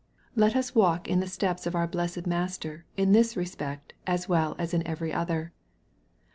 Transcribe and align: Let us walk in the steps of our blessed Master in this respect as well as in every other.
Let 0.35 0.55
us 0.55 0.73
walk 0.73 1.07
in 1.07 1.19
the 1.19 1.27
steps 1.29 1.67
of 1.67 1.75
our 1.75 1.85
blessed 1.85 2.25
Master 2.25 2.85
in 2.97 3.11
this 3.11 3.37
respect 3.37 3.93
as 4.07 4.27
well 4.27 4.55
as 4.57 4.73
in 4.73 4.81
every 4.87 5.13
other. 5.13 5.53